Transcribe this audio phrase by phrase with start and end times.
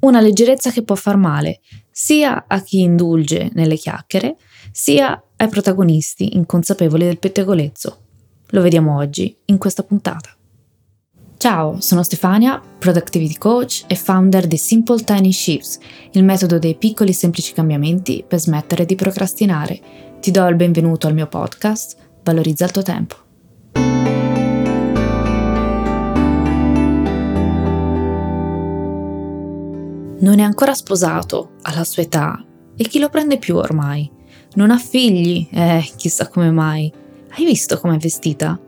[0.00, 1.60] una leggerezza che può far male
[1.90, 4.36] sia a chi indulge nelle chiacchiere,
[4.70, 7.98] sia ai protagonisti inconsapevoli del pettegolezzo.
[8.50, 10.30] Lo vediamo oggi in questa puntata.
[11.38, 15.78] Ciao, sono Stefania, Productivity Coach e founder di Simple Tiny Shifts,
[16.12, 19.80] il metodo dei piccoli e semplici cambiamenti per smettere di procrastinare.
[20.20, 23.25] Ti do il benvenuto al mio podcast, Valorizza il tuo tempo.
[30.18, 32.42] Non è ancora sposato, alla sua età,
[32.74, 34.10] e chi lo prende più ormai?
[34.54, 36.90] Non ha figli, eh, chissà come mai.
[37.36, 38.58] Hai visto com'è vestita?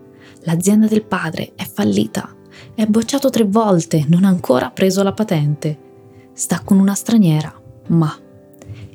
[0.42, 2.34] L'azienda del padre è fallita.
[2.74, 5.78] È bocciato tre volte, non ha ancora preso la patente.
[6.34, 8.14] Sta con una straniera, ma...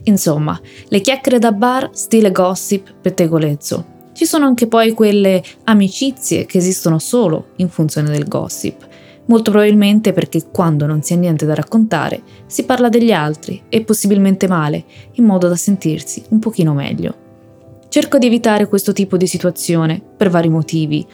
[0.04, 3.86] Insomma, le chiacchiere da bar, stile gossip, pettegolezzo.
[4.14, 8.92] Ci sono anche poi quelle amicizie che esistono solo in funzione del gossip
[9.26, 13.84] molto probabilmente perché quando non si ha niente da raccontare si parla degli altri e
[13.84, 17.16] possibilmente male, in modo da sentirsi un pochino meglio.
[17.88, 21.06] Cerco di evitare questo tipo di situazione per vari motivi.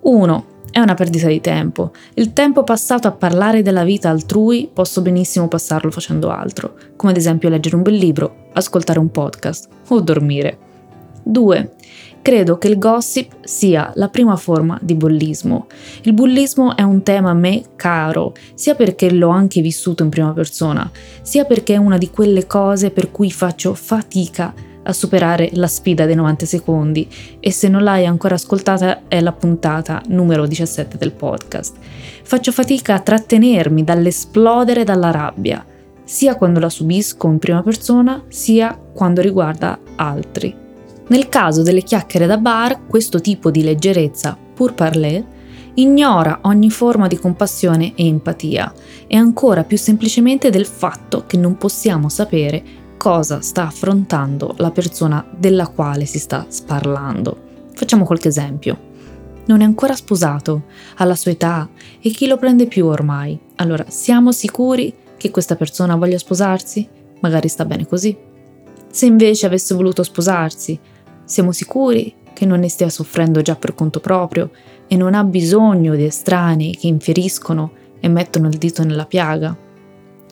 [0.00, 1.92] Uno, è una perdita di tempo.
[2.14, 7.18] Il tempo passato a parlare della vita altrui posso benissimo passarlo facendo altro, come ad
[7.18, 10.58] esempio leggere un bel libro, ascoltare un podcast o dormire.
[11.22, 11.74] 2.
[12.24, 15.66] Credo che il gossip sia la prima forma di bullismo.
[16.04, 20.32] Il bullismo è un tema a me caro, sia perché l'ho anche vissuto in prima
[20.32, 25.66] persona, sia perché è una di quelle cose per cui faccio fatica a superare la
[25.66, 27.06] sfida dei 90 secondi
[27.40, 31.76] e se non l'hai ancora ascoltata è la puntata numero 17 del podcast.
[32.22, 35.62] Faccio fatica a trattenermi dall'esplodere dalla rabbia,
[36.04, 40.63] sia quando la subisco in prima persona, sia quando riguarda altri.
[41.06, 45.24] Nel caso delle chiacchiere da bar, questo tipo di leggerezza, pur parler,
[45.74, 48.72] ignora ogni forma di compassione e empatia
[49.06, 52.62] e ancora più semplicemente del fatto che non possiamo sapere
[52.96, 57.42] cosa sta affrontando la persona della quale si sta sparlando.
[57.74, 58.92] Facciamo qualche esempio.
[59.46, 60.62] Non è ancora sposato,
[60.96, 61.68] ha la sua età
[62.00, 63.38] e chi lo prende più ormai.
[63.56, 66.88] Allora, siamo sicuri che questa persona voglia sposarsi?
[67.20, 68.16] Magari sta bene così.
[68.90, 70.78] Se invece avesse voluto sposarsi,
[71.24, 74.50] siamo sicuri che non ne stia soffrendo già per conto proprio
[74.86, 79.56] e non ha bisogno di estranei che inferiscono e mettono il dito nella piaga?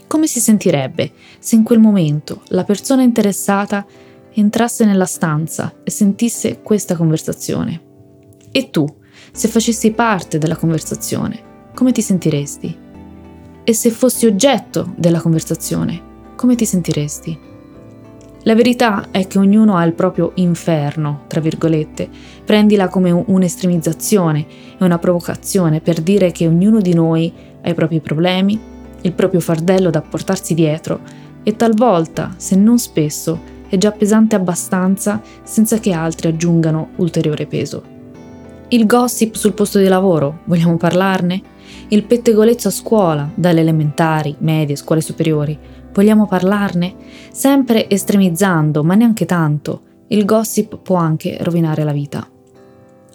[0.06, 3.86] Come si sentirebbe se in quel momento la persona interessata
[4.34, 7.80] entrasse nella stanza e sentisse questa conversazione?
[8.50, 8.86] E tu,
[9.32, 12.78] se facessi parte della conversazione, come ti sentiresti?
[13.64, 17.51] E se fossi oggetto della conversazione, come ti sentiresti?
[18.44, 22.08] La verità è che ognuno ha il proprio inferno, tra virgolette.
[22.44, 24.47] Prendila come un'estremizzazione
[24.78, 27.32] e una provocazione per dire che ognuno di noi
[27.62, 28.58] ha i propri problemi,
[29.03, 31.00] il proprio fardello da portarsi dietro
[31.44, 37.82] e talvolta, se non spesso, è già pesante abbastanza senza che altri aggiungano ulteriore peso.
[38.69, 41.51] Il gossip sul posto di lavoro, vogliamo parlarne?
[41.92, 45.58] Il pettegolezzo a scuola, dalle elementari, medie, scuole superiori,
[45.92, 46.94] Vogliamo parlarne?
[47.30, 49.82] Sempre estremizzando, ma neanche tanto.
[50.08, 52.26] Il gossip può anche rovinare la vita.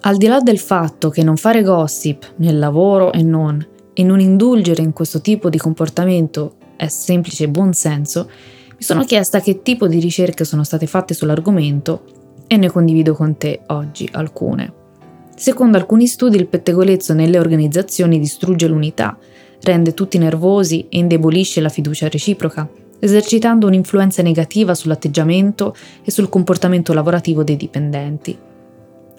[0.02, 4.20] Al di là del fatto che non fare gossip nel lavoro e non, e non
[4.20, 8.30] indulgere in questo tipo di comportamento è semplice buon senso,
[8.76, 12.04] mi sono chiesta che tipo di ricerche sono state fatte sull'argomento
[12.46, 14.77] e ne condivido con te oggi alcune.
[15.38, 19.16] Secondo alcuni studi il pettegolezzo nelle organizzazioni distrugge l'unità,
[19.62, 22.68] rende tutti nervosi e indebolisce la fiducia reciproca,
[22.98, 28.36] esercitando un'influenza negativa sull'atteggiamento e sul comportamento lavorativo dei dipendenti.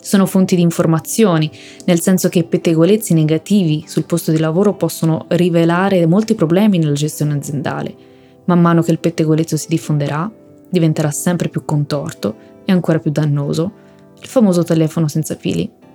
[0.01, 1.49] Sono fonti di informazioni,
[1.85, 7.35] nel senso che pettegolezzi negativi sul posto di lavoro possono rivelare molti problemi nella gestione
[7.35, 7.95] aziendale.
[8.43, 10.29] Man mano che il pettegolezzo si diffonderà,
[10.69, 12.35] diventerà sempre più contorto
[12.65, 13.71] e ancora più dannoso,
[14.19, 15.87] il famoso telefono senza fili.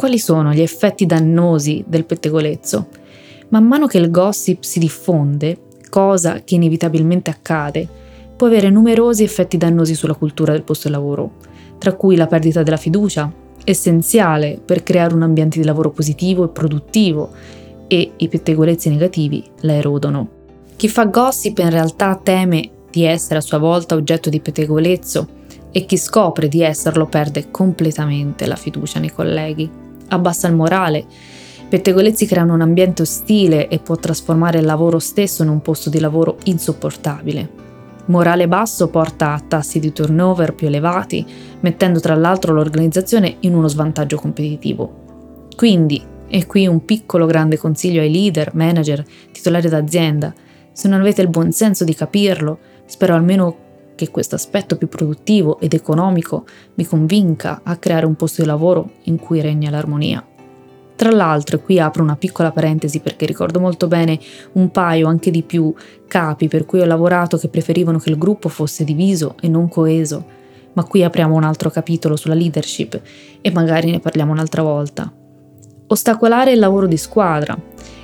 [0.00, 2.86] Quali sono gli effetti dannosi del pettegolezzo?
[3.50, 5.58] Man mano che il gossip si diffonde,
[5.90, 7.86] cosa che inevitabilmente accade,
[8.34, 11.32] può avere numerosi effetti dannosi sulla cultura del posto di lavoro,
[11.76, 13.30] tra cui la perdita della fiducia,
[13.62, 17.32] essenziale per creare un ambiente di lavoro positivo e produttivo,
[17.86, 20.28] e i pettegolezzi negativi la erodono.
[20.76, 25.28] Chi fa gossip in realtà teme di essere a sua volta oggetto di pettegolezzo
[25.70, 31.04] e chi scopre di esserlo perde completamente la fiducia nei colleghi, abbassa il morale.
[31.68, 35.98] Pettegolezzi creano un ambiente ostile e può trasformare il lavoro stesso in un posto di
[35.98, 37.48] lavoro insopportabile.
[38.06, 41.24] Morale basso porta a tassi di turnover più elevati,
[41.60, 45.48] mettendo tra l'altro l'organizzazione in uno svantaggio competitivo.
[45.56, 50.34] Quindi, e qui un piccolo grande consiglio ai leader, manager, titolari d'azienda,
[50.72, 53.56] se non avete il buon senso di capirlo, spero almeno
[54.04, 58.92] che questo aspetto più produttivo ed economico mi convinca a creare un posto di lavoro
[59.04, 60.24] in cui regna l'armonia.
[60.96, 64.18] Tra l'altro, e qui apro una piccola parentesi perché ricordo molto bene
[64.52, 65.72] un paio, anche di più,
[66.06, 70.24] capi per cui ho lavorato che preferivano che il gruppo fosse diviso e non coeso,
[70.74, 73.00] ma qui apriamo un altro capitolo sulla leadership
[73.40, 75.12] e magari ne parliamo un'altra volta.
[75.86, 77.58] Ostacolare il lavoro di squadra.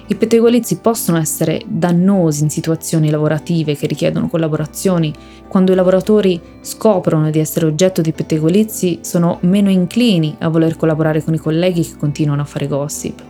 [0.08, 5.12] I pettegolezzi possono essere dannosi in situazioni lavorative che richiedono collaborazioni.
[5.48, 11.24] Quando i lavoratori scoprono di essere oggetto di pettegolezzi, sono meno inclini a voler collaborare
[11.24, 13.20] con i colleghi che continuano a fare gossip.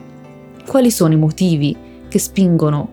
[0.66, 1.74] Quali sono i motivi
[2.08, 2.88] che spingono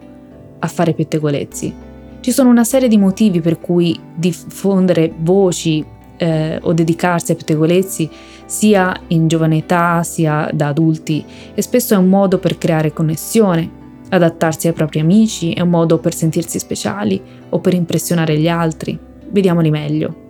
[0.59, 1.73] a fare pettegolezzi?
[2.21, 5.83] Ci sono una serie di motivi per cui diffondere voci
[6.15, 8.09] eh, o dedicarsi a pettegolezzi
[8.45, 11.23] sia in giovane età sia da adulti
[11.53, 15.97] e spesso è un modo per creare connessione, adattarsi ai propri amici, è un modo
[15.97, 18.97] per sentirsi speciali o per impressionare gli altri.
[19.29, 20.21] Vediamoli meglio.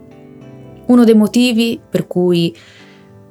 [0.85, 2.55] Uno dei motivi per cui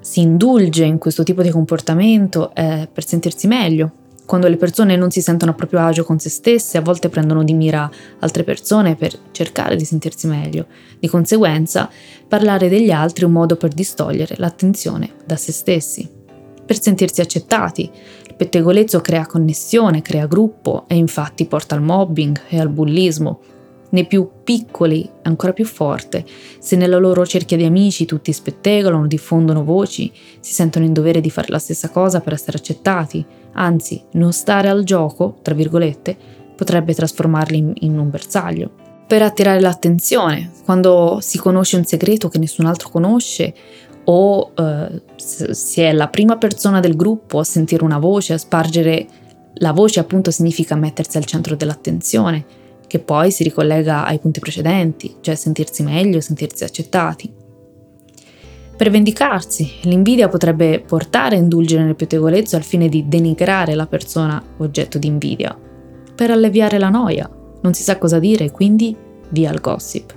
[0.00, 3.92] si indulge in questo tipo di comportamento è per sentirsi meglio,
[4.32, 7.44] quando le persone non si sentono a proprio agio con se stesse, a volte prendono
[7.44, 7.90] di mira
[8.20, 10.68] altre persone per cercare di sentirsi meglio.
[10.98, 11.90] Di conseguenza,
[12.28, 16.08] parlare degli altri è un modo per distogliere l'attenzione da se stessi.
[16.64, 17.82] Per sentirsi accettati,
[18.26, 23.40] il pettegolezzo crea connessione, crea gruppo e infatti porta al mobbing e al bullismo,
[23.92, 26.24] nei più piccoli ancora più forte.
[26.58, 31.30] Se nella loro cerchia di amici tutti spettegolano, diffondono voci, si sentono in dovere di
[31.30, 36.16] fare la stessa cosa per essere accettati, anzi non stare al gioco, tra virgolette,
[36.56, 38.70] potrebbe trasformarli in, in un bersaglio.
[39.06, 43.54] Per attirare l'attenzione, quando si conosce un segreto che nessun altro conosce
[44.04, 49.06] o eh, si è la prima persona del gruppo a sentire una voce, a spargere
[49.56, 52.60] la voce appunto significa mettersi al centro dell'attenzione
[52.92, 57.32] che poi si ricollega ai punti precedenti, cioè sentirsi meglio, sentirsi accettati.
[58.76, 64.42] Per vendicarsi, l'invidia potrebbe portare a indulgere nel pettegolezzo al fine di denigrare la persona
[64.58, 65.58] oggetto di invidia.
[66.14, 67.30] Per alleviare la noia,
[67.62, 68.94] non si sa cosa dire, quindi
[69.30, 70.14] via il gossip.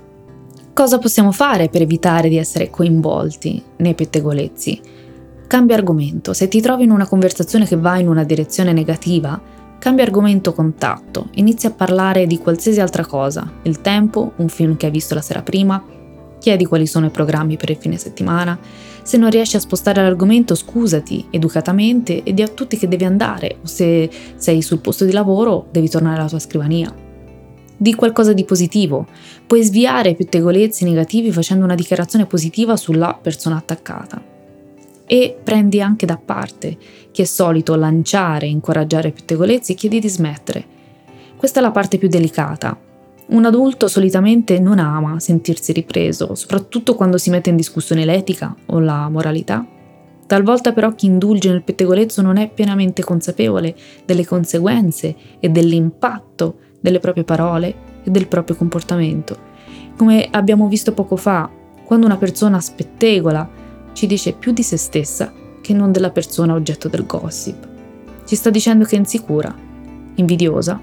[0.74, 4.80] Cosa possiamo fare per evitare di essere coinvolti nei pettegolezzi?
[5.46, 6.34] Cambia argomento.
[6.34, 9.40] Se ti trovi in una conversazione che va in una direzione negativa,
[9.78, 14.86] Cambia argomento contatto, inizia a parlare di qualsiasi altra cosa, il tempo, un film che
[14.86, 15.82] hai visto la sera prima,
[16.38, 18.58] chiedi quali sono i programmi per il fine settimana,
[19.02, 23.58] se non riesci a spostare l'argomento scusati educatamente e di a tutti che devi andare.
[23.62, 26.92] O se sei sul posto di lavoro devi tornare alla tua scrivania.
[27.76, 29.06] Di qualcosa di positivo,
[29.46, 34.34] puoi sviare pettegolezzi negativi facendo una dichiarazione positiva sulla persona attaccata
[35.06, 36.76] e prendi anche da parte
[37.12, 40.64] chi è solito lanciare e incoraggiare pettegolezzi e chiedi di smettere.
[41.36, 42.78] Questa è la parte più delicata.
[43.28, 48.78] Un adulto solitamente non ama sentirsi ripreso, soprattutto quando si mette in discussione l'etica o
[48.78, 49.66] la moralità.
[50.26, 56.98] Talvolta però chi indulge nel pettegolezzo non è pienamente consapevole delle conseguenze e dell'impatto delle
[56.98, 59.36] proprie parole e del proprio comportamento.
[59.96, 61.48] Come abbiamo visto poco fa,
[61.84, 63.48] quando una persona spettegola
[63.96, 67.66] ci dice più di se stessa che non della persona oggetto del gossip.
[68.26, 69.54] Ci sta dicendo che è insicura,
[70.16, 70.78] invidiosa,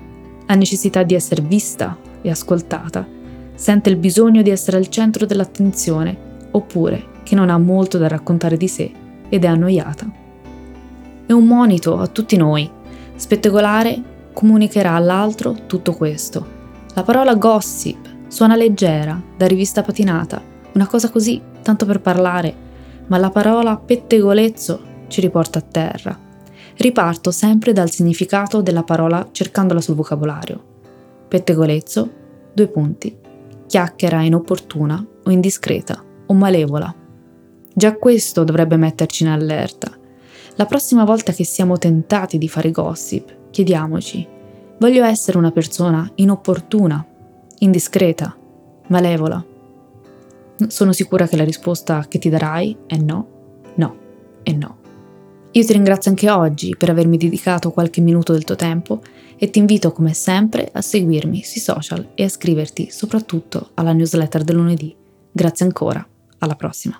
[0.47, 3.07] ha necessità di essere vista e ascoltata,
[3.53, 6.17] sente il bisogno di essere al centro dell'attenzione,
[6.49, 8.91] oppure che non ha molto da raccontare di sé
[9.29, 10.11] ed è annoiata.
[11.27, 12.67] È un monito a tutti noi.
[13.15, 14.01] Spettegolare
[14.33, 16.47] comunicherà all'altro tutto questo.
[16.95, 20.41] La parola gossip suona leggera, da rivista patinata,
[20.73, 22.71] una cosa così, tanto per parlare,
[23.07, 26.19] ma la parola pettegolezzo ci riporta a terra.
[26.75, 30.63] Riparto sempre dal significato della parola cercandola sul vocabolario.
[31.27, 32.09] Pettegolezzo,
[32.53, 33.15] due punti,
[33.67, 36.93] chiacchiera inopportuna o indiscreta o malevola.
[37.73, 39.91] Già questo dovrebbe metterci in allerta.
[40.55, 44.27] La prossima volta che siamo tentati di fare gossip, chiediamoci,
[44.77, 47.05] voglio essere una persona inopportuna,
[47.59, 48.35] indiscreta,
[48.87, 49.43] malevola?
[50.69, 53.27] Sono sicura che la risposta che ti darai è no,
[53.75, 53.95] no
[54.43, 54.77] e no.
[55.51, 59.01] Io ti ringrazio anche oggi per avermi dedicato qualche minuto del tuo tempo
[59.37, 64.43] e ti invito come sempre a seguirmi sui social e a iscriverti soprattutto alla newsletter
[64.43, 64.95] del lunedì.
[65.31, 66.05] Grazie ancora,
[66.39, 66.99] alla prossima.